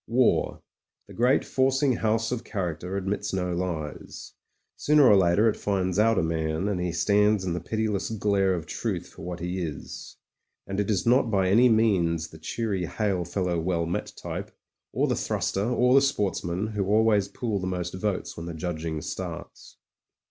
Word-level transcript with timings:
War, 0.07 0.63
the 1.07 1.13
great 1.13 1.45
forcing 1.45 1.97
house 1.97 2.31
of 2.31 2.43
character, 2.43 2.97
admits 2.97 3.33
no 3.33 3.53
lies. 3.53 4.33
Sooner 4.75 5.05
or 5.07 5.15
later 5.15 5.47
it 5.47 5.55
finds 5.55 5.99
out 5.99 6.17
a 6.17 6.23
man, 6.23 6.67
and 6.67 6.81
he 6.81 6.91
stands 6.91 7.45
in 7.45 7.53
the 7.53 7.59
pitiless 7.59 8.09
glare 8.09 8.55
of 8.55 8.65
truth 8.65 9.09
for 9.09 9.21
what 9.21 9.39
he 9.39 9.59
is. 9.61 10.17
And 10.65 10.79
it 10.79 10.89
is 10.89 11.05
not 11.05 11.29
by 11.29 11.49
any 11.49 11.69
means 11.69 12.29
the 12.29 12.39
cheery 12.39 12.87
hail 12.87 13.23
fellow 13.25 13.59
well 13.59 13.85
met 13.85 14.11
type, 14.17 14.49
or 14.91 15.05
the 15.05 15.15
thruster, 15.15 15.65
or 15.69 15.93
the 15.93 16.01
sportsman, 16.01 16.65
who 16.69 16.85
always 16.87 17.27
pool 17.27 17.59
the 17.59 17.67
most 17.67 17.93
votes 17.93 18.35
when 18.35 18.47
the 18.47 18.55
judging 18.55 19.03
starts. 19.03 19.77